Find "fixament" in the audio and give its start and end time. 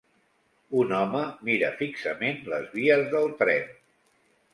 1.81-2.39